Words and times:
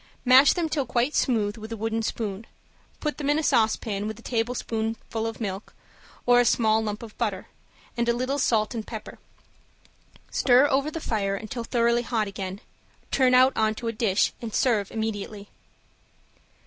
Mash 0.25 0.53
them 0.53 0.67
till 0.67 0.87
quite 0.87 1.13
smooth 1.13 1.57
with 1.57 1.71
a 1.71 1.77
wooden 1.77 2.01
spoon, 2.01 2.47
put 2.99 3.19
them 3.19 3.29
in 3.29 3.37
a 3.37 3.43
saucepan 3.43 4.07
with 4.07 4.17
a 4.17 4.23
tablespoonful 4.23 5.27
of 5.27 5.39
milk 5.39 5.75
or 6.25 6.39
a 6.39 6.43
small 6.45 6.81
lump 6.83 7.03
of 7.03 7.15
butter, 7.19 7.45
and 7.95 8.09
a 8.09 8.13
little 8.13 8.39
salt 8.39 8.73
and 8.73 8.87
pepper; 8.87 9.19
stir 10.31 10.67
over 10.67 10.89
the 10.89 10.99
fire 10.99 11.35
until 11.35 11.63
thoroughly 11.63 12.01
hot 12.01 12.27
again, 12.27 12.61
turn 13.11 13.35
out 13.35 13.53
on 13.55 13.75
to 13.75 13.87
a 13.87 13.91
dish, 13.93 14.33
and 14.41 14.55
serve 14.55 14.89
immediately. 14.91 15.49